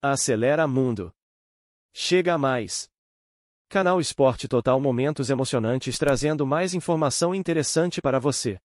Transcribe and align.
Acelera 0.00 0.68
Mundo. 0.68 1.12
Chega 1.92 2.34
a 2.34 2.38
mais. 2.38 2.88
Canal 3.68 4.00
Esporte 4.00 4.46
Total 4.46 4.80
Momentos 4.80 5.28
emocionantes 5.28 5.98
trazendo 5.98 6.46
mais 6.46 6.72
informação 6.72 7.34
interessante 7.34 8.00
para 8.00 8.20
você. 8.20 8.60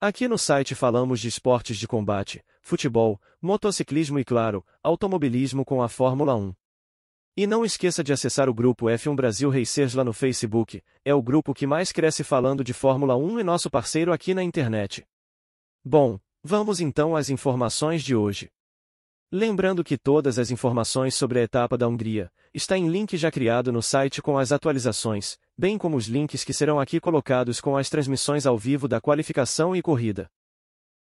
Aqui 0.00 0.26
no 0.26 0.36
site 0.36 0.74
falamos 0.74 1.20
de 1.20 1.28
esportes 1.28 1.78
de 1.78 1.86
combate, 1.86 2.44
futebol, 2.60 3.20
motociclismo 3.40 4.18
e, 4.18 4.24
claro, 4.24 4.66
automobilismo 4.82 5.64
com 5.64 5.80
a 5.80 5.88
Fórmula 5.88 6.34
1. 6.34 6.52
E 7.36 7.46
não 7.46 7.64
esqueça 7.64 8.02
de 8.02 8.12
acessar 8.12 8.48
o 8.48 8.54
grupo 8.54 8.86
F1 8.86 9.14
Brasil 9.14 9.48
Racers 9.48 9.94
lá 9.94 10.02
no 10.02 10.12
Facebook, 10.12 10.82
é 11.04 11.14
o 11.14 11.22
grupo 11.22 11.54
que 11.54 11.68
mais 11.68 11.92
cresce 11.92 12.24
falando 12.24 12.64
de 12.64 12.72
Fórmula 12.72 13.16
1 13.16 13.38
e 13.38 13.44
nosso 13.44 13.70
parceiro 13.70 14.12
aqui 14.12 14.34
na 14.34 14.42
internet. 14.42 15.06
Bom, 15.84 16.18
vamos 16.42 16.80
então 16.80 17.14
às 17.14 17.30
informações 17.30 18.02
de 18.02 18.16
hoje. 18.16 18.50
Lembrando 19.34 19.82
que 19.82 19.96
todas 19.96 20.38
as 20.38 20.50
informações 20.50 21.14
sobre 21.14 21.38
a 21.40 21.42
etapa 21.42 21.78
da 21.78 21.88
Hungria 21.88 22.30
está 22.52 22.76
em 22.76 22.86
link 22.86 23.16
já 23.16 23.30
criado 23.30 23.72
no 23.72 23.80
site 23.80 24.20
com 24.20 24.36
as 24.36 24.52
atualizações, 24.52 25.38
bem 25.56 25.78
como 25.78 25.96
os 25.96 26.04
links 26.06 26.44
que 26.44 26.52
serão 26.52 26.78
aqui 26.78 27.00
colocados 27.00 27.58
com 27.58 27.74
as 27.74 27.88
transmissões 27.88 28.44
ao 28.44 28.58
vivo 28.58 28.86
da 28.86 29.00
qualificação 29.00 29.74
e 29.74 29.80
corrida. 29.80 30.30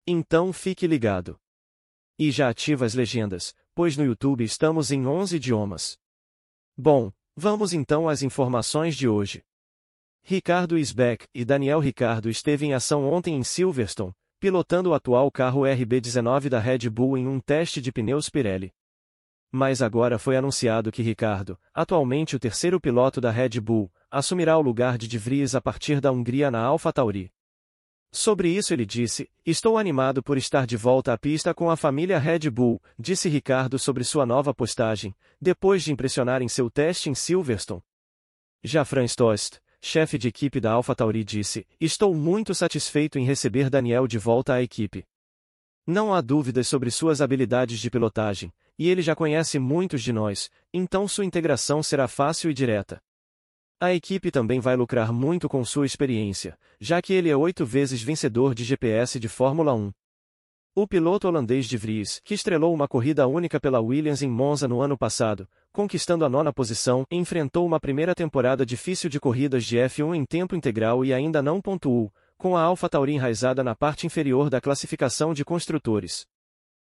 Então 0.08 0.53
fique 0.53 0.88
ligado. 0.88 1.38
E 2.17 2.31
já 2.31 2.47
ativa 2.47 2.86
as 2.86 2.94
legendas, 2.94 3.53
pois 3.75 3.97
no 3.97 4.05
YouTube 4.05 4.45
estamos 4.45 4.94
em 4.94 5.05
11 5.05 5.36
idiomas. 5.36 6.00
Bom, 6.77 7.11
vamos 7.36 7.73
então 7.73 8.08
às 8.08 8.23
informações 8.23 8.95
de 8.95 9.09
hoje. 9.09 9.44
Ricardo 10.23 10.77
Isbeck 10.77 11.27
e 11.33 11.44
Daniel 11.44 11.80
Ricardo 11.80 12.30
esteve 12.30 12.66
em 12.66 12.73
ação 12.73 13.11
ontem 13.11 13.36
em 13.36 13.44
Silverstone, 13.44 14.14
pilotando 14.42 14.89
o 14.89 14.94
atual 14.95 15.30
carro 15.30 15.61
RB19 15.61 16.50
da 16.50 16.58
Red 16.58 16.89
Bull 16.89 17.16
em 17.16 17.28
um 17.28 17.39
teste 17.39 17.80
de 17.80 17.92
pneus 17.92 18.28
Pirelli. 18.28 18.73
Mas 19.52 19.83
agora 19.83 20.17
foi 20.17 20.36
anunciado 20.36 20.92
que 20.92 21.03
Ricardo, 21.03 21.59
atualmente 21.72 22.36
o 22.36 22.39
terceiro 22.39 22.81
piloto 22.81 23.22
da 23.22 23.30
Red 23.30 23.61
Bull, 23.61 23.92
assumirá 24.09 24.58
o 24.58 24.61
lugar 24.61 24.98
de 24.98 25.08
De 25.08 25.20
Vries 25.20 25.53
a 25.53 25.61
partir 25.61 26.02
da 26.02 26.11
Hungria 26.11 26.50
na 26.50 26.59
AlphaTauri. 26.59 27.31
Sobre 28.11 28.50
isso 28.50 28.73
ele 28.73 28.83
disse: 28.83 29.30
Estou 29.45 29.78
animado 29.78 30.23
por 30.23 30.39
estar 30.39 30.66
de 30.66 30.76
volta 30.76 31.14
à 31.14 31.17
pista 31.20 31.53
com 31.53 31.70
a 31.70 31.78
família 31.78 32.17
Red 32.17 32.50
Bull, 32.50 32.81
disse 32.98 33.30
Ricardo 33.30 33.78
sobre 33.78 34.03
sua 34.03 34.26
nova 34.26 34.55
postagem, 34.55 35.16
depois 35.39 35.83
de 35.83 35.94
impressionar 35.94 36.42
em 36.42 36.48
seu 36.48 36.67
teste 36.67 37.11
em 37.11 37.14
Silverstone. 37.14 37.83
Já 38.64 38.83
Franz 38.86 39.16
Tost, 39.16 39.59
chefe 39.81 40.17
de 40.17 40.27
equipe 40.27 40.59
da 40.59 40.71
AlphaTauri 40.71 41.23
disse: 41.23 41.65
Estou 41.79 42.13
muito 42.13 42.53
satisfeito 42.53 43.17
em 43.17 43.25
receber 43.25 43.69
Daniel 43.69 44.07
de 44.07 44.17
volta 44.17 44.53
à 44.53 44.61
equipe. 44.61 45.05
Não 45.85 46.13
há 46.13 46.21
dúvidas 46.21 46.67
sobre 46.67 46.91
suas 46.91 47.21
habilidades 47.21 47.79
de 47.79 47.89
pilotagem, 47.89 48.53
e 48.77 48.87
ele 48.87 49.02
já 49.02 49.15
conhece 49.15 49.57
muitos 49.57 50.03
de 50.03 50.13
nós, 50.13 50.49
então 50.71 51.07
sua 51.07 51.25
integração 51.25 51.81
será 51.81 52.07
fácil 52.07 52.52
e 52.52 52.53
direta. 52.53 53.02
A 53.79 53.91
equipe 53.91 54.29
também 54.29 54.59
vai 54.59 54.75
lucrar 54.75 55.11
muito 55.11 55.49
com 55.49 55.65
sua 55.65 55.87
experiência, 55.87 56.55
já 56.79 57.02
que 57.02 57.13
ele 57.13 57.29
é 57.29 57.35
oito 57.35 57.65
vezes 57.65 58.02
vencedor 58.02 58.53
de 58.53 58.63
GPS 58.63 59.19
de 59.19 59.27
Fórmula 59.27 59.73
1. 59.73 59.91
O 60.75 60.87
piloto 60.87 61.27
holandês 61.27 61.65
de 61.65 61.77
Vries, 61.77 62.21
que 62.23 62.35
estrelou 62.35 62.73
uma 62.73 62.87
corrida 62.87 63.27
única 63.27 63.59
pela 63.59 63.81
Williams 63.81 64.21
em 64.21 64.30
Monza 64.30 64.67
no 64.67 64.81
ano 64.81 64.97
passado, 64.97 65.49
conquistando 65.71 66.26
a 66.26 66.30
nona 66.30 66.52
posição, 66.52 67.05
enfrentou 67.09 67.65
uma 67.65 67.80
primeira 67.80 68.14
temporada 68.14 68.65
difícil 68.65 69.09
de 69.09 69.20
corridas 69.20 69.65
de 69.65 69.77
F1 69.77 70.15
em 70.15 70.26
tempo 70.26 70.55
integral 70.55 71.05
e 71.05 71.14
ainda 71.14 71.42
não 71.42 71.61
pontuou, 71.61 72.14
com 72.37 72.58
a 72.58 72.61
AlphaTauri 72.64 73.14
enraizada 73.14 73.64
na 73.64 73.76
parte 73.76 74.05
inferior 74.05 74.49
da 74.49 74.59
classificação 74.59 75.33
de 75.33 75.45
construtores. 75.45 76.26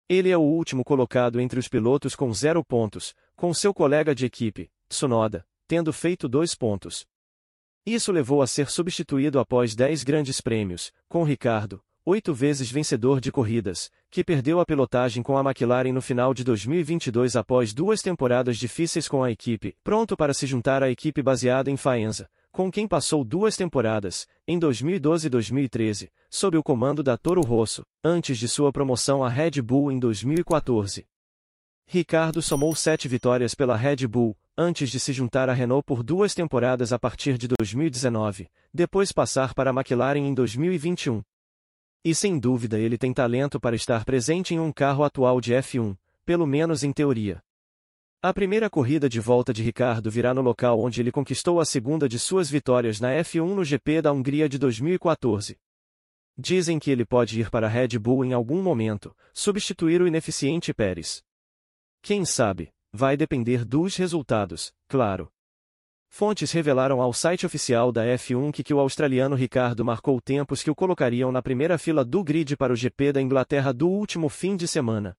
Ele 0.09 0.31
é 0.31 0.37
o 0.37 0.43
último 0.43 0.85
colocado 0.85 1.41
entre 1.41 1.59
os 1.59 1.69
pilotos 1.69 2.15
com 2.15 2.33
zero 2.33 2.65
pontos, 2.65 3.15
com 3.35 3.55
seu 3.55 3.73
colega 3.73 4.15
de 4.15 4.27
equipe, 4.27 4.71
Tsunoda, 4.89 5.47
tendo 5.67 5.93
feito 5.93 6.29
dois 6.29 6.55
pontos. 6.55 7.07
Isso 7.87 8.13
levou 8.13 8.43
a 8.43 8.47
ser 8.47 8.71
substituído 8.71 9.39
após 9.39 9.75
dez 9.75 10.03
grandes 10.03 10.41
prêmios, 10.41 10.93
com 11.09 11.23
Ricardo, 11.23 11.83
oito 12.07 12.35
vezes 12.35 12.71
vencedor 12.71 13.19
de 13.19 13.33
corridas, 13.33 13.91
que 14.11 14.23
perdeu 14.23 14.61
a 14.61 14.67
pilotagem 14.67 15.23
com 15.23 15.39
a 15.39 15.41
McLaren 15.41 15.93
no 15.93 16.03
final 16.03 16.35
de 16.35 16.45
2022 16.45 17.35
após 17.35 17.73
duas 17.73 18.03
temporadas 18.03 18.59
difíceis 18.59 19.09
com 19.09 19.25
a 19.25 19.31
equipe, 19.31 19.75
pronto 19.83 20.15
para 20.15 20.35
se 20.35 20.47
juntar 20.47 20.83
à 20.83 20.91
equipe 20.91 21.23
baseada 21.23 21.71
em 21.71 21.77
Faenza, 21.79 22.29
com 22.53 22.71
quem 22.71 22.87
passou 22.87 23.25
duas 23.25 23.57
temporadas, 23.57 24.27
em 24.47 24.59
2012 24.59 25.27
e 25.27 25.31
2013, 25.31 26.13
sob 26.29 26.59
o 26.59 26.63
comando 26.63 27.03
da 27.03 27.17
Toro 27.17 27.41
Rosso, 27.41 27.83
antes 28.05 28.39
de 28.39 28.49
sua 28.49 28.71
promoção 28.71 29.25
à 29.25 29.29
Red 29.31 29.63
Bull 29.63 29.91
em 29.91 29.99
2014. 29.99 31.07
Ricardo 31.87 32.43
somou 32.43 32.75
sete 32.75 33.09
vitórias 33.09 33.55
pela 33.55 33.77
Red 33.77 34.07
Bull, 34.07 34.37
antes 34.57 34.91
de 34.91 35.01
se 35.01 35.13
juntar 35.13 35.49
à 35.49 35.55
Renault 35.55 35.85
por 35.87 36.03
duas 36.03 36.35
temporadas 36.35 36.93
a 36.93 36.99
partir 36.99 37.39
de 37.39 37.49
2019, 37.49 38.47
depois 38.73 39.11
passar 39.11 39.55
para 39.55 39.71
a 39.71 39.75
McLaren 39.75 40.21
em 40.21 40.35
2021. 40.35 41.23
E 42.05 42.15
sem 42.15 42.39
dúvida 42.39 42.79
ele 42.79 42.99
tem 42.99 43.15
talento 43.15 43.59
para 43.59 43.75
estar 43.75 44.05
presente 44.05 44.55
em 44.55 44.61
um 44.61 44.71
carro 44.71 45.03
atual 45.03 45.41
de 45.41 45.55
F1, 45.55 45.97
pelo 46.27 46.47
menos 46.47 46.85
em 46.85 46.93
teoria. 46.93 47.43
A 48.21 48.33
primeira 48.33 48.69
corrida 48.69 49.09
de 49.09 49.21
volta 49.21 49.53
de 49.53 49.63
Ricardo 49.63 50.11
virá 50.11 50.35
no 50.35 50.43
local 50.43 50.81
onde 50.81 51.01
ele 51.01 51.11
conquistou 51.11 51.61
a 51.61 51.65
segunda 51.65 52.09
de 52.09 52.19
suas 52.19 52.51
vitórias 52.51 53.01
na 53.01 53.11
F1 53.11 53.55
no 53.55 53.65
GP 53.65 54.03
da 54.03 54.13
Hungria 54.13 54.49
de 54.49 54.59
2014. 54.59 55.59
Dizem 56.37 56.79
que 56.79 56.91
ele 56.91 57.07
pode 57.07 57.41
ir 57.41 57.51
para 57.51 57.67
a 57.67 57.71
Red 57.71 57.99
Bull 57.99 58.25
em 58.25 58.33
algum 58.33 58.63
momento, 58.63 59.17
substituir 59.33 60.03
o 60.03 60.07
ineficiente 60.07 60.75
Pérez. 60.75 61.23
Quem 62.03 62.25
sabe, 62.25 62.71
vai 62.93 63.17
depender 63.17 63.65
dos 63.65 63.97
resultados, 63.97 64.73
claro. 64.89 65.31
Fontes 66.17 66.53
revelaram 66.53 67.03
ao 67.03 67.13
site 67.13 67.45
oficial 67.45 67.91
da 67.91 68.05
F1 68.05 68.53
que, 68.53 68.63
que 68.63 68.73
o 68.73 68.79
australiano 68.79 69.35
Ricardo 69.35 69.85
marcou 69.85 70.21
tempos 70.21 70.63
que 70.63 70.71
o 70.71 70.75
colocariam 70.75 71.33
na 71.33 71.43
primeira 71.43 71.77
fila 71.77 72.05
do 72.05 72.23
grid 72.23 72.57
para 72.57 72.73
o 72.73 72.77
GP 72.77 73.15
da 73.15 73.21
Inglaterra 73.21 73.73
do 73.73 73.89
último 73.89 74.29
fim 74.29 74.57
de 74.57 74.69
semana. 74.69 75.17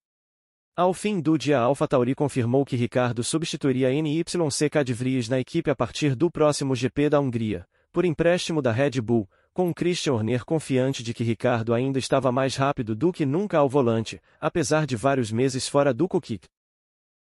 Ao 0.73 0.93
fim 0.93 1.19
do 1.19 1.37
dia, 1.37 1.59
a 1.59 1.63
AlphaTauri 1.63 2.15
confirmou 2.15 2.63
que 2.63 2.77
Ricardo 2.77 3.25
substituiria 3.25 3.89
NYCK 3.89 4.85
de 4.85 4.93
Vries 4.93 5.27
na 5.27 5.37
equipe 5.37 5.69
a 5.69 5.75
partir 5.75 6.15
do 6.15 6.31
próximo 6.31 6.73
GP 6.73 7.09
da 7.09 7.19
Hungria, 7.19 7.67
por 7.91 8.05
empréstimo 8.05 8.61
da 8.61 8.71
Red 8.71 9.01
Bull, 9.01 9.29
com 9.53 9.73
Christian 9.73 10.13
Horner 10.13 10.45
confiante 10.45 11.03
de 11.03 11.13
que 11.13 11.25
Ricardo 11.25 11.73
ainda 11.73 11.99
estava 11.99 12.31
mais 12.31 12.55
rápido 12.55 12.95
do 12.95 13.11
que 13.11 13.25
nunca 13.25 13.57
ao 13.57 13.67
volante, 13.67 14.21
apesar 14.39 14.85
de 14.85 14.95
vários 14.95 15.29
meses 15.29 15.67
fora 15.67 15.93
do 15.93 16.07
cockpit. 16.07 16.45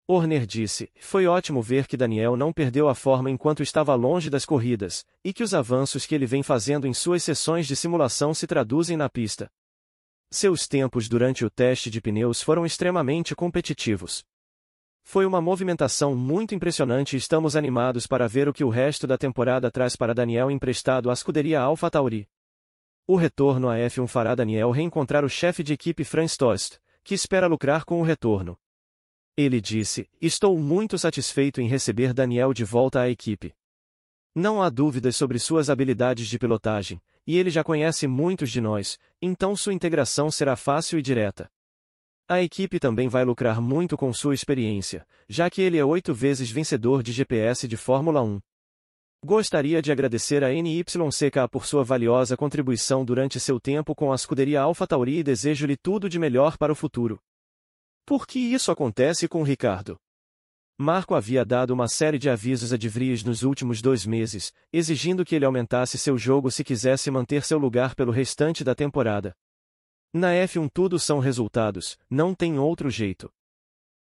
Horner 0.06 0.44
disse: 0.46 0.90
Foi 1.00 1.26
ótimo 1.26 1.62
ver 1.62 1.86
que 1.86 1.96
Daniel 1.96 2.36
não 2.36 2.52
perdeu 2.52 2.90
a 2.90 2.94
forma 2.94 3.30
enquanto 3.30 3.62
estava 3.62 3.94
longe 3.94 4.28
das 4.28 4.44
corridas, 4.44 5.02
e 5.24 5.32
que 5.32 5.42
os 5.42 5.54
avanços 5.54 6.04
que 6.04 6.14
ele 6.14 6.26
vem 6.26 6.42
fazendo 6.42 6.86
em 6.86 6.92
suas 6.92 7.22
sessões 7.22 7.66
de 7.66 7.74
simulação 7.74 8.34
se 8.34 8.46
traduzem 8.46 8.98
na 8.98 9.08
pista. 9.08 9.50
Seus 10.30 10.68
tempos 10.68 11.08
durante 11.08 11.44
o 11.44 11.50
teste 11.50 11.90
de 11.90 12.02
pneus 12.02 12.42
foram 12.42 12.66
extremamente 12.66 13.34
competitivos. 13.34 14.22
Foi 15.02 15.24
uma 15.24 15.40
movimentação 15.40 16.14
muito 16.14 16.54
impressionante 16.54 17.14
e 17.14 17.18
estamos 17.18 17.56
animados 17.56 18.06
para 18.06 18.28
ver 18.28 18.46
o 18.46 18.52
que 18.52 18.64
o 18.64 18.68
resto 18.68 19.06
da 19.06 19.16
temporada 19.16 19.70
traz 19.70 19.96
para 19.96 20.14
Daniel 20.14 20.50
emprestado 20.50 21.08
à 21.08 21.14
escuderia 21.14 21.60
AlphaTauri. 21.60 22.28
O 23.06 23.16
retorno 23.16 23.70
à 23.70 23.76
F1 23.76 24.06
fará 24.06 24.34
Daniel 24.34 24.70
reencontrar 24.70 25.24
o 25.24 25.28
chefe 25.30 25.62
de 25.62 25.72
equipe 25.72 26.04
Franz 26.04 26.36
Tost, 26.36 26.78
que 27.02 27.14
espera 27.14 27.46
lucrar 27.46 27.84
com 27.84 28.00
o 28.00 28.02
retorno. 28.02 28.58
Ele 29.36 29.60
disse: 29.60 30.08
Estou 30.20 30.56
muito 30.58 30.96
satisfeito 30.96 31.60
em 31.60 31.66
receber 31.66 32.14
Daniel 32.14 32.54
de 32.54 32.64
volta 32.64 33.00
à 33.00 33.10
equipe. 33.10 33.52
Não 34.32 34.62
há 34.62 34.68
dúvidas 34.68 35.16
sobre 35.16 35.38
suas 35.38 35.68
habilidades 35.68 36.28
de 36.28 36.38
pilotagem, 36.38 37.00
e 37.26 37.36
ele 37.36 37.50
já 37.50 37.64
conhece 37.64 38.06
muitos 38.06 38.50
de 38.50 38.60
nós, 38.60 38.98
então 39.20 39.56
sua 39.56 39.74
integração 39.74 40.30
será 40.30 40.54
fácil 40.54 40.98
e 40.98 41.02
direta. 41.02 41.50
A 42.28 42.42
equipe 42.42 42.78
também 42.78 43.08
vai 43.08 43.24
lucrar 43.24 43.60
muito 43.60 43.96
com 43.96 44.12
sua 44.12 44.34
experiência, 44.34 45.06
já 45.28 45.50
que 45.50 45.60
ele 45.60 45.78
é 45.78 45.84
oito 45.84 46.14
vezes 46.14 46.50
vencedor 46.50 47.02
de 47.02 47.12
GPS 47.12 47.66
de 47.66 47.76
Fórmula 47.76 48.22
1. 48.22 48.40
Gostaria 49.24 49.82
de 49.82 49.90
agradecer 49.90 50.44
a 50.44 50.50
NYCK 50.50 51.48
por 51.50 51.66
sua 51.66 51.82
valiosa 51.82 52.36
contribuição 52.36 53.04
durante 53.04 53.40
seu 53.40 53.58
tempo 53.58 53.94
com 53.94 54.12
a 54.12 54.14
escuderia 54.14 54.62
AlphaTauri 54.62 55.18
e 55.18 55.22
desejo-lhe 55.22 55.76
tudo 55.76 56.08
de 56.08 56.18
melhor 56.18 56.56
para 56.56 56.72
o 56.72 56.76
futuro. 56.76 57.20
Por 58.06 58.26
que 58.26 58.38
isso 58.38 58.70
acontece 58.70 59.26
com 59.26 59.42
Ricardo? 59.42 59.96
Marco 60.76 61.14
havia 61.14 61.44
dado 61.44 61.70
uma 61.70 61.88
série 61.88 62.18
de 62.18 62.28
avisos 62.28 62.72
a 62.72 62.76
De 62.76 62.88
Vries 62.88 63.24
nos 63.24 63.42
últimos 63.42 63.80
dois 63.80 64.04
meses, 64.04 64.52
exigindo 64.70 65.24
que 65.24 65.34
ele 65.34 65.44
aumentasse 65.46 65.96
seu 65.96 66.18
jogo 66.18 66.50
se 66.50 66.62
quisesse 66.62 67.10
manter 67.10 67.44
seu 67.44 67.58
lugar 67.58 67.94
pelo 67.94 68.12
restante 68.12 68.62
da 68.62 68.74
temporada. 68.74 69.34
Na 70.12 70.32
F1 70.32 70.68
tudo 70.72 70.98
são 70.98 71.18
resultados, 71.18 71.96
não 72.10 72.34
tem 72.34 72.58
outro 72.58 72.90
jeito. 72.90 73.32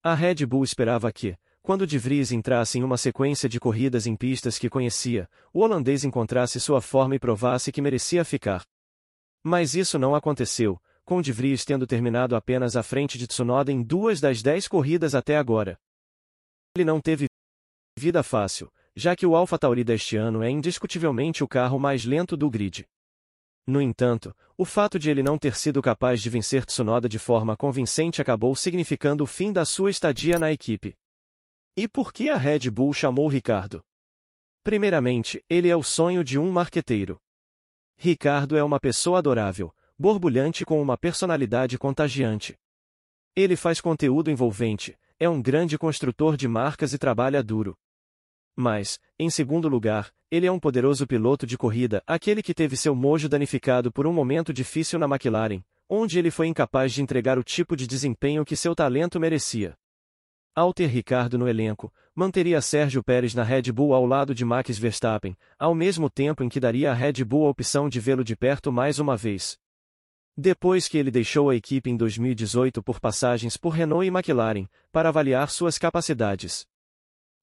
A 0.02 0.14
Red 0.14 0.46
Bull 0.46 0.62
esperava 0.62 1.10
que, 1.10 1.36
quando 1.60 1.86
De 1.86 1.98
Vries 1.98 2.30
entrasse 2.30 2.78
em 2.78 2.84
uma 2.84 2.96
sequência 2.96 3.48
de 3.48 3.58
corridas 3.58 4.06
em 4.06 4.14
pistas 4.14 4.58
que 4.58 4.70
conhecia, 4.70 5.28
o 5.52 5.60
holandês 5.60 6.04
encontrasse 6.04 6.60
sua 6.60 6.80
forma 6.80 7.16
e 7.16 7.18
provasse 7.18 7.72
que 7.72 7.82
merecia 7.82 8.24
ficar. 8.24 8.64
Mas 9.42 9.74
isso 9.74 9.98
não 9.98 10.14
aconteceu, 10.14 10.80
com 11.08 11.22
De 11.22 11.32
Vries 11.32 11.64
tendo 11.64 11.86
terminado 11.86 12.36
apenas 12.36 12.76
à 12.76 12.82
frente 12.82 13.16
de 13.16 13.26
Tsunoda 13.26 13.72
em 13.72 13.82
duas 13.82 14.20
das 14.20 14.42
dez 14.42 14.68
corridas 14.68 15.14
até 15.14 15.38
agora. 15.38 15.80
Ele 16.76 16.84
não 16.84 17.00
teve 17.00 17.24
vida 17.98 18.22
fácil, 18.22 18.70
já 18.94 19.16
que 19.16 19.24
o 19.24 19.34
AlphaTauri 19.34 19.82
deste 19.82 20.18
ano 20.18 20.42
é 20.42 20.50
indiscutivelmente 20.50 21.42
o 21.42 21.48
carro 21.48 21.78
mais 21.78 22.04
lento 22.04 22.36
do 22.36 22.50
grid. 22.50 22.86
No 23.66 23.80
entanto, 23.80 24.36
o 24.54 24.66
fato 24.66 24.98
de 24.98 25.08
ele 25.08 25.22
não 25.22 25.38
ter 25.38 25.56
sido 25.56 25.80
capaz 25.80 26.20
de 26.20 26.28
vencer 26.28 26.66
Tsunoda 26.66 27.08
de 27.08 27.18
forma 27.18 27.56
convincente 27.56 28.20
acabou 28.20 28.54
significando 28.54 29.24
o 29.24 29.26
fim 29.26 29.50
da 29.50 29.64
sua 29.64 29.88
estadia 29.88 30.38
na 30.38 30.52
equipe. 30.52 30.94
E 31.74 31.88
por 31.88 32.12
que 32.12 32.28
a 32.28 32.36
Red 32.36 32.70
Bull 32.70 32.92
chamou 32.92 33.28
Ricardo? 33.28 33.82
Primeiramente, 34.62 35.42
ele 35.48 35.70
é 35.70 35.76
o 35.76 35.82
sonho 35.82 36.22
de 36.22 36.38
um 36.38 36.52
marqueteiro. 36.52 37.18
Ricardo 37.96 38.58
é 38.58 38.62
uma 38.62 38.78
pessoa 38.78 39.20
adorável, 39.20 39.72
borbulhante 39.98 40.64
com 40.64 40.80
uma 40.80 40.96
personalidade 40.96 41.76
contagiante. 41.76 42.56
Ele 43.34 43.56
faz 43.56 43.80
conteúdo 43.80 44.30
envolvente, 44.30 44.96
é 45.18 45.28
um 45.28 45.42
grande 45.42 45.76
construtor 45.76 46.36
de 46.36 46.46
marcas 46.46 46.92
e 46.92 46.98
trabalha 46.98 47.42
duro. 47.42 47.76
Mas, 48.54 49.00
em 49.18 49.28
segundo 49.28 49.68
lugar, 49.68 50.12
ele 50.30 50.46
é 50.46 50.52
um 50.52 50.58
poderoso 50.58 51.06
piloto 51.06 51.46
de 51.46 51.56
corrida, 51.56 52.02
aquele 52.06 52.42
que 52.42 52.54
teve 52.54 52.76
seu 52.76 52.94
mojo 52.94 53.28
danificado 53.28 53.90
por 53.90 54.06
um 54.06 54.12
momento 54.12 54.52
difícil 54.52 54.98
na 54.98 55.06
McLaren, 55.06 55.62
onde 55.88 56.18
ele 56.18 56.30
foi 56.30 56.46
incapaz 56.46 56.92
de 56.92 57.02
entregar 57.02 57.38
o 57.38 57.42
tipo 57.42 57.74
de 57.74 57.86
desempenho 57.86 58.44
que 58.44 58.54
seu 58.54 58.74
talento 58.74 59.18
merecia. 59.18 59.74
Ao 60.54 60.74
ter 60.74 60.88
Ricardo 60.88 61.38
no 61.38 61.48
elenco, 61.48 61.92
manteria 62.14 62.60
Sérgio 62.60 63.02
Pérez 63.02 63.32
na 63.32 63.44
Red 63.44 63.70
Bull 63.72 63.94
ao 63.94 64.04
lado 64.04 64.34
de 64.34 64.44
Max 64.44 64.76
Verstappen, 64.76 65.36
ao 65.58 65.74
mesmo 65.74 66.10
tempo 66.10 66.42
em 66.42 66.48
que 66.48 66.60
daria 66.60 66.90
à 66.90 66.94
Red 66.94 67.24
Bull 67.24 67.46
a 67.46 67.50
opção 67.50 67.88
de 67.88 68.00
vê-lo 68.00 68.24
de 68.24 68.36
perto 68.36 68.72
mais 68.72 68.98
uma 68.98 69.16
vez. 69.16 69.56
Depois 70.40 70.86
que 70.86 70.96
ele 70.96 71.10
deixou 71.10 71.50
a 71.50 71.56
equipe 71.56 71.90
em 71.90 71.96
2018 71.96 72.80
por 72.80 73.00
passagens 73.00 73.56
por 73.56 73.70
Renault 73.70 74.06
e 74.06 74.08
McLaren, 74.08 74.68
para 74.92 75.08
avaliar 75.08 75.50
suas 75.50 75.78
capacidades. 75.78 76.64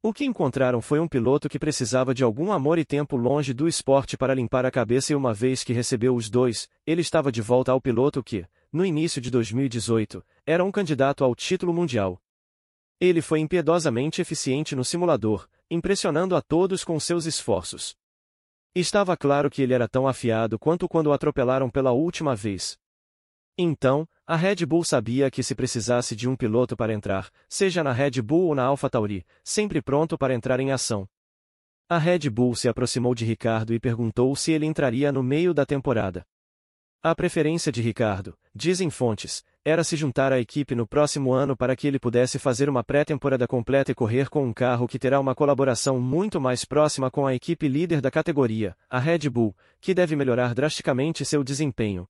O 0.01 0.13
que 0.13 0.23
encontraram 0.23 0.81
foi 0.81 1.01
um 1.01 1.07
piloto 1.07 1.49
que 1.49 1.59
precisava 1.59 2.13
de 2.13 2.23
algum 2.23 2.53
amor 2.53 2.79
e 2.79 2.85
tempo 2.85 3.17
longe 3.17 3.53
do 3.53 3.67
esporte 3.67 4.15
para 4.15 4.33
limpar 4.33 4.65
a 4.65 4.71
cabeça 4.71 5.11
e 5.11 5.15
uma 5.15 5.33
vez 5.33 5.61
que 5.61 5.73
recebeu 5.73 6.15
os 6.15 6.29
dois, 6.29 6.69
ele 6.87 7.01
estava 7.01 7.33
de 7.33 7.41
volta 7.41 7.73
ao 7.73 7.81
piloto 7.81 8.23
que, 8.23 8.45
no 8.71 8.85
início 8.85 9.19
de 9.19 9.29
2018, 9.29 10.23
era 10.45 10.63
um 10.63 10.71
candidato 10.71 11.25
ao 11.25 11.35
título 11.35 11.73
mundial. 11.73 12.17
Ele 12.97 13.21
foi 13.21 13.41
impiedosamente 13.41 14.21
eficiente 14.21 14.73
no 14.73 14.85
simulador, 14.85 15.49
impressionando 15.69 16.33
a 16.33 16.41
todos 16.41 16.85
com 16.85 16.97
seus 16.97 17.25
esforços. 17.25 17.93
Estava 18.73 19.17
claro 19.17 19.49
que 19.49 19.61
ele 19.61 19.73
era 19.73 19.85
tão 19.85 20.07
afiado 20.07 20.57
quanto 20.57 20.87
quando 20.87 21.07
o 21.07 21.11
atropelaram 21.11 21.69
pela 21.69 21.91
última 21.91 22.33
vez. 22.33 22.77
Então, 23.57 24.05
a 24.27 24.35
Red 24.35 24.65
Bull 24.65 24.83
sabia 24.83 25.31
que 25.31 25.41
se 25.41 25.55
precisasse 25.55 26.13
de 26.13 26.27
um 26.27 26.35
piloto 26.35 26.75
para 26.75 26.93
entrar, 26.93 27.29
seja 27.47 27.83
na 27.83 27.93
Red 27.93 28.21
Bull 28.21 28.47
ou 28.47 28.55
na 28.55 28.63
AlphaTauri, 28.63 29.25
sempre 29.43 29.81
pronto 29.81 30.17
para 30.17 30.33
entrar 30.33 30.59
em 30.59 30.73
ação. 30.73 31.07
A 31.87 31.97
Red 31.97 32.29
Bull 32.29 32.55
se 32.55 32.67
aproximou 32.67 33.15
de 33.15 33.23
Ricardo 33.23 33.73
e 33.73 33.79
perguntou 33.79 34.35
se 34.35 34.51
ele 34.51 34.65
entraria 34.65 35.11
no 35.11 35.23
meio 35.23 35.53
da 35.53 35.65
temporada. 35.65 36.25
A 37.01 37.15
preferência 37.15 37.71
de 37.71 37.81
Ricardo, 37.81 38.35
dizem 38.53 38.89
fontes, 38.89 39.43
era 39.63 39.83
se 39.83 39.95
juntar 39.95 40.33
à 40.33 40.39
equipe 40.39 40.75
no 40.75 40.87
próximo 40.87 41.31
ano 41.31 41.55
para 41.55 41.75
que 41.75 41.87
ele 41.87 41.99
pudesse 41.99 42.37
fazer 42.39 42.67
uma 42.67 42.83
pré-temporada 42.83 43.47
completa 43.47 43.91
e 43.91 43.95
correr 43.95 44.27
com 44.29 44.43
um 44.43 44.51
carro 44.51 44.87
que 44.87 44.99
terá 44.99 45.19
uma 45.19 45.35
colaboração 45.35 45.99
muito 45.99 46.41
mais 46.41 46.65
próxima 46.65 47.09
com 47.09 47.25
a 47.25 47.35
equipe 47.35 47.67
líder 47.67 48.01
da 48.01 48.11
categoria, 48.11 48.75
a 48.89 48.99
Red 48.99 49.29
Bull, 49.29 49.55
que 49.79 49.93
deve 49.93 50.15
melhorar 50.15 50.53
drasticamente 50.53 51.23
seu 51.23 51.43
desempenho. 51.43 52.07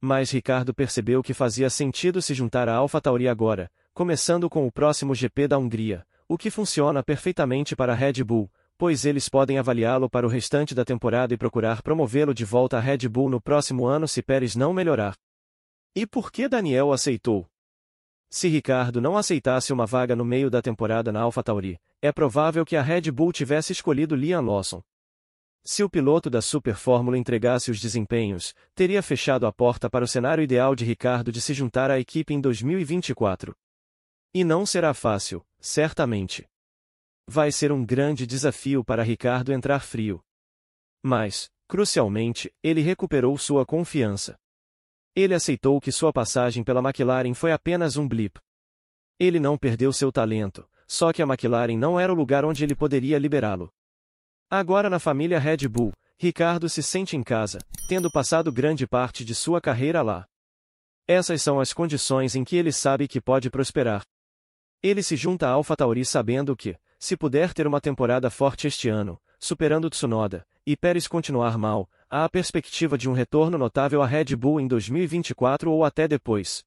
Mas 0.00 0.30
Ricardo 0.30 0.72
percebeu 0.72 1.22
que 1.22 1.34
fazia 1.34 1.68
sentido 1.68 2.22
se 2.22 2.32
juntar 2.32 2.68
à 2.68 2.76
AlphaTauri 2.76 3.28
agora, 3.28 3.68
começando 3.92 4.48
com 4.48 4.66
o 4.66 4.70
próximo 4.70 5.12
GP 5.12 5.48
da 5.48 5.58
Hungria, 5.58 6.06
o 6.28 6.38
que 6.38 6.50
funciona 6.50 7.02
perfeitamente 7.02 7.74
para 7.74 7.92
a 7.92 7.96
Red 7.96 8.22
Bull, 8.22 8.48
pois 8.76 9.04
eles 9.04 9.28
podem 9.28 9.58
avaliá-lo 9.58 10.08
para 10.08 10.24
o 10.24 10.30
restante 10.30 10.72
da 10.72 10.84
temporada 10.84 11.34
e 11.34 11.36
procurar 11.36 11.82
promovê-lo 11.82 12.32
de 12.32 12.44
volta 12.44 12.76
à 12.76 12.80
Red 12.80 13.08
Bull 13.08 13.28
no 13.28 13.40
próximo 13.40 13.86
ano 13.86 14.06
se 14.06 14.22
Pérez 14.22 14.54
não 14.54 14.72
melhorar. 14.72 15.16
E 15.96 16.06
por 16.06 16.30
que 16.30 16.48
Daniel 16.48 16.92
aceitou? 16.92 17.48
Se 18.30 18.46
Ricardo 18.46 19.00
não 19.00 19.16
aceitasse 19.16 19.72
uma 19.72 19.84
vaga 19.84 20.14
no 20.14 20.24
meio 20.24 20.48
da 20.48 20.62
temporada 20.62 21.10
na 21.10 21.22
AlphaTauri, 21.22 21.76
é 22.00 22.12
provável 22.12 22.64
que 22.64 22.76
a 22.76 22.82
Red 22.82 23.10
Bull 23.10 23.32
tivesse 23.32 23.72
escolhido 23.72 24.14
Liam 24.14 24.44
Lawson. 24.44 24.80
Se 25.70 25.84
o 25.84 25.90
piloto 25.90 26.30
da 26.30 26.40
Super 26.40 26.76
Fórmula 26.76 27.18
entregasse 27.18 27.70
os 27.70 27.78
desempenhos, 27.78 28.54
teria 28.74 29.02
fechado 29.02 29.46
a 29.46 29.52
porta 29.52 29.90
para 29.90 30.02
o 30.02 30.08
cenário 30.08 30.42
ideal 30.42 30.74
de 30.74 30.82
Ricardo 30.82 31.30
de 31.30 31.42
se 31.42 31.52
juntar 31.52 31.90
à 31.90 32.00
equipe 32.00 32.32
em 32.32 32.40
2024. 32.40 33.54
E 34.32 34.44
não 34.44 34.64
será 34.64 34.94
fácil, 34.94 35.44
certamente. 35.60 36.48
Vai 37.26 37.52
ser 37.52 37.70
um 37.70 37.84
grande 37.84 38.26
desafio 38.26 38.82
para 38.82 39.02
Ricardo 39.02 39.52
entrar 39.52 39.80
frio. 39.80 40.24
Mas, 41.02 41.50
crucialmente, 41.68 42.50
ele 42.62 42.80
recuperou 42.80 43.36
sua 43.36 43.66
confiança. 43.66 44.38
Ele 45.14 45.34
aceitou 45.34 45.78
que 45.82 45.92
sua 45.92 46.14
passagem 46.14 46.64
pela 46.64 46.80
McLaren 46.80 47.34
foi 47.34 47.52
apenas 47.52 47.98
um 47.98 48.08
blip. 48.08 48.40
Ele 49.20 49.38
não 49.38 49.58
perdeu 49.58 49.92
seu 49.92 50.10
talento, 50.10 50.66
só 50.86 51.12
que 51.12 51.20
a 51.20 51.26
McLaren 51.26 51.76
não 51.76 52.00
era 52.00 52.10
o 52.10 52.16
lugar 52.16 52.42
onde 52.42 52.64
ele 52.64 52.74
poderia 52.74 53.18
liberá-lo. 53.18 53.70
Agora 54.50 54.88
na 54.88 54.98
família 54.98 55.38
Red 55.38 55.68
Bull, 55.68 55.92
Ricardo 56.16 56.70
se 56.70 56.82
sente 56.82 57.14
em 57.14 57.22
casa, 57.22 57.58
tendo 57.86 58.10
passado 58.10 58.50
grande 58.50 58.86
parte 58.86 59.22
de 59.22 59.34
sua 59.34 59.60
carreira 59.60 60.00
lá. 60.00 60.24
Essas 61.06 61.42
são 61.42 61.60
as 61.60 61.74
condições 61.74 62.34
em 62.34 62.44
que 62.44 62.56
ele 62.56 62.72
sabe 62.72 63.06
que 63.06 63.20
pode 63.20 63.50
prosperar. 63.50 64.02
Ele 64.82 65.02
se 65.02 65.16
junta 65.16 65.46
à 65.46 65.50
AlphaTauri 65.50 66.02
sabendo 66.02 66.56
que, 66.56 66.78
se 66.98 67.14
puder 67.14 67.52
ter 67.52 67.66
uma 67.66 67.78
temporada 67.78 68.30
forte 68.30 68.66
este 68.66 68.88
ano, 68.88 69.20
superando 69.38 69.90
Tsunoda, 69.90 70.46
e 70.66 70.74
Pérez 70.74 71.06
continuar 71.06 71.58
mal, 71.58 71.86
há 72.08 72.24
a 72.24 72.28
perspectiva 72.30 72.96
de 72.96 73.06
um 73.06 73.12
retorno 73.12 73.58
notável 73.58 74.00
à 74.00 74.06
Red 74.06 74.34
Bull 74.34 74.60
em 74.60 74.66
2024 74.66 75.70
ou 75.70 75.84
até 75.84 76.08
depois. 76.08 76.64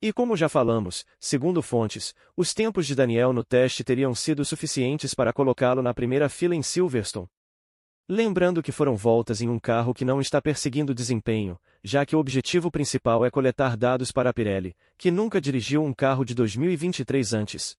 E 0.00 0.12
como 0.12 0.36
já 0.36 0.48
falamos, 0.48 1.06
segundo 1.18 1.62
fontes, 1.62 2.14
os 2.36 2.52
tempos 2.52 2.86
de 2.86 2.94
Daniel 2.94 3.32
no 3.32 3.42
teste 3.42 3.82
teriam 3.82 4.14
sido 4.14 4.44
suficientes 4.44 5.14
para 5.14 5.32
colocá-lo 5.32 5.82
na 5.82 5.94
primeira 5.94 6.28
fila 6.28 6.54
em 6.54 6.62
Silverstone. 6.62 7.28
Lembrando 8.08 8.62
que 8.62 8.70
foram 8.70 8.94
voltas 8.94 9.40
em 9.40 9.48
um 9.48 9.58
carro 9.58 9.92
que 9.92 10.04
não 10.04 10.20
está 10.20 10.40
perseguindo 10.40 10.94
desempenho, 10.94 11.58
já 11.82 12.06
que 12.06 12.14
o 12.14 12.20
objetivo 12.20 12.70
principal 12.70 13.24
é 13.24 13.30
coletar 13.30 13.76
dados 13.76 14.12
para 14.12 14.30
a 14.30 14.32
Pirelli, 14.32 14.76
que 14.96 15.10
nunca 15.10 15.40
dirigiu 15.40 15.82
um 15.82 15.92
carro 15.92 16.24
de 16.24 16.34
2023 16.34 17.32
antes. 17.32 17.76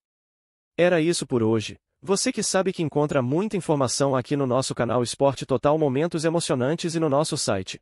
Era 0.76 1.00
isso 1.00 1.26
por 1.26 1.42
hoje. 1.42 1.78
Você 2.02 2.32
que 2.32 2.44
sabe 2.44 2.74
que 2.74 2.84
encontra 2.84 3.22
muita 3.22 3.56
informação 3.56 4.16
aqui 4.16 4.36
no 4.36 4.46
nosso 4.46 4.76
canal 4.76 5.02
Esporte 5.02 5.46
Total 5.46 5.78
Momentos 5.78 6.26
Emocionantes 6.26 6.94
e 6.94 7.00
no 7.00 7.10
nosso 7.10 7.38
site. 7.38 7.80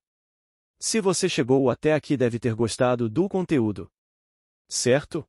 Se 0.79 1.01
você 1.01 1.27
chegou 1.27 1.69
até 1.69 1.93
aqui 1.93 2.15
deve 2.15 2.37
ter 2.37 2.53
gostado 2.53 3.09
do 3.09 3.27
conteúdo. 3.27 3.89
Certo? 4.67 5.27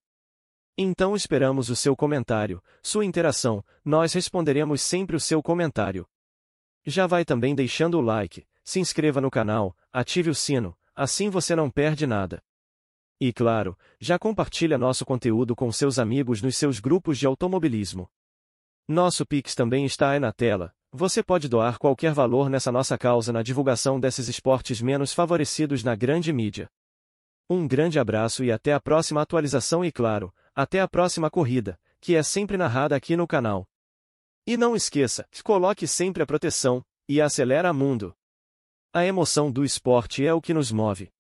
Então 0.79 1.17
esperamos 1.17 1.71
o 1.71 1.77
seu 1.77 1.97
comentário, 1.97 2.63
sua 2.83 3.05
interação, 3.05 3.65
nós 3.85 4.13
responderemos 4.13 4.83
sempre 4.83 5.17
o 5.17 5.21
seu 5.21 5.43
comentário. 5.43 6.07
Já 6.85 7.07
vai 7.07 7.25
também 7.25 7.55
deixando 7.55 7.99
o 7.99 8.03
like, 8.03 8.47
se 8.63 8.79
inscreva 8.79 9.21
no 9.21 9.31
canal, 9.31 9.77
ative 9.93 10.31
o 10.31 10.35
sino, 10.35 10.77
assim 10.95 11.31
você 11.31 11.57
não 11.57 11.71
perde 11.71 12.07
nada. 12.07 12.43
E 13.19 13.33
claro, 13.33 13.77
já 13.99 14.19
compartilha 14.19 14.77
nosso 14.77 15.07
conteúdo 15.07 15.57
com 15.57 15.73
seus 15.73 15.99
amigos 15.99 16.43
nos 16.43 16.57
seus 16.57 16.79
grupos 16.79 17.19
de 17.19 17.27
automobilismo. 17.27 18.11
Nosso 18.87 19.25
Pix 19.25 19.55
também 19.55 19.87
está 19.87 20.11
aí 20.11 20.21
na 20.21 20.33
tela, 20.33 20.75
você 20.93 21.23
pode 21.23 21.49
doar 21.49 21.79
qualquer 21.79 22.13
valor 22.13 22.49
nessa 22.49 22.71
nossa 22.71 22.97
causa 22.97 23.33
na 23.33 23.43
divulgação 23.43 23.99
desses 23.99 24.29
esportes 24.29 24.81
menos 24.81 25.13
favorecidos 25.13 25.83
na 25.83 25.95
grande 25.95 26.33
mídia. 26.33 26.69
Um 27.49 27.69
grande 27.69 27.99
abraço 27.99 28.43
e 28.43 28.51
até 28.51 28.73
a 28.73 28.81
próxima 28.81 29.23
atualização 29.23 29.85
e 29.85 29.93
claro, 29.93 30.35
até 30.55 30.81
a 30.81 30.89
próxima 30.89 31.31
corrida, 31.31 31.79
que 32.01 32.17
é 32.17 32.23
sempre 32.23 32.57
narrada 32.57 32.97
aqui 32.97 33.17
no 33.17 33.27
canal. 33.27 33.69
E 34.45 34.57
não 34.57 34.75
esqueça, 34.75 35.29
coloque 35.45 35.87
sempre 35.87 36.23
a 36.23 36.27
proteção, 36.27 36.85
e 37.09 37.21
acelera 37.21 37.73
mundo. 37.73 38.15
A 38.93 39.05
emoção 39.05 39.51
do 39.51 39.65
esporte 39.65 40.27
é 40.27 40.35
o 40.35 40.41
que 40.41 40.53
nos 40.53 40.73
move. 40.73 41.13